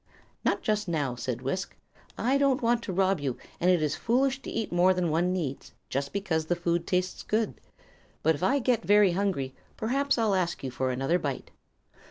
"Not 0.43 0.63
just 0.63 0.87
now," 0.87 1.13
said 1.13 1.43
Wisk. 1.43 1.75
"I 2.17 2.39
don't 2.39 2.63
want 2.63 2.81
to 2.85 2.91
rob 2.91 3.19
you, 3.19 3.37
and 3.59 3.69
it 3.69 3.83
is 3.83 3.93
foolish 3.95 4.41
to 4.41 4.49
eat 4.49 4.71
more 4.71 4.95
than 4.95 5.11
one 5.11 5.31
needs, 5.31 5.73
just 5.89 6.11
because 6.11 6.47
the 6.47 6.55
food 6.55 6.87
tastes 6.87 7.21
good. 7.21 7.61
But 8.23 8.33
if 8.33 8.41
I 8.41 8.57
get 8.57 8.81
very 8.83 9.11
hungry, 9.11 9.53
perhaps 9.77 10.17
I'll 10.17 10.33
ask 10.33 10.63
you 10.63 10.71
for 10.71 10.89
another 10.89 11.19
bite." 11.19 11.51